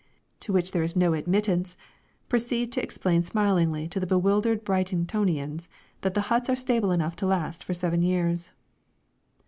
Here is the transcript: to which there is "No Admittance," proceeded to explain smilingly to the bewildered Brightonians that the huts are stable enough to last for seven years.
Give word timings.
to 0.39 0.51
which 0.51 0.71
there 0.71 0.81
is 0.81 0.95
"No 0.95 1.13
Admittance," 1.13 1.77
proceeded 2.27 2.71
to 2.71 2.81
explain 2.81 3.21
smilingly 3.21 3.87
to 3.89 3.99
the 3.99 4.07
bewildered 4.07 4.65
Brightonians 4.65 5.67
that 6.01 6.15
the 6.15 6.21
huts 6.33 6.49
are 6.49 6.55
stable 6.55 6.91
enough 6.91 7.15
to 7.17 7.27
last 7.27 7.63
for 7.63 7.75
seven 7.75 8.01
years. 8.01 8.51